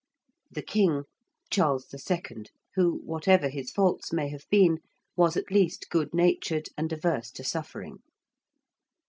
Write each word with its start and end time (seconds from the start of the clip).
~The 0.51 0.63
King~: 0.63 1.03
Charles 1.51 1.93
II., 2.09 2.45
who, 2.73 3.01
whatever 3.03 3.49
his 3.49 3.69
faults 3.69 4.11
may 4.11 4.29
have 4.29 4.45
been, 4.49 4.79
was 5.15 5.37
at 5.37 5.51
least 5.51 5.91
good 5.91 6.11
natured 6.11 6.69
and 6.75 6.91
averse 6.91 7.29
to 7.33 7.43
suffering. 7.43 7.99